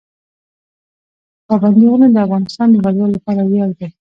[1.47, 3.87] پابندی غرونه د افغانستان د هیوادوالو لپاره ویاړ دی.